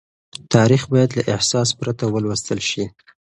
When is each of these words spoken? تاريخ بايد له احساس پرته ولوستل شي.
تاريخ 0.53 0.81
بايد 0.91 1.09
له 1.17 1.23
احساس 1.35 1.69
پرته 1.79 2.05
ولوستل 2.07 2.59
شي. 2.69 2.85